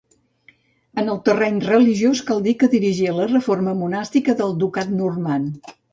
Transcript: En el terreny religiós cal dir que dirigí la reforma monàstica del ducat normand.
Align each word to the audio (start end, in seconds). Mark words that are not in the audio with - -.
En 1.01 1.11
el 1.15 1.17
terreny 1.27 1.59
religiós 1.65 2.23
cal 2.29 2.41
dir 2.47 2.53
que 2.63 2.69
dirigí 2.73 3.07
la 3.19 3.27
reforma 3.33 3.77
monàstica 3.83 4.37
del 4.41 4.57
ducat 4.65 4.97
normand. 5.03 5.75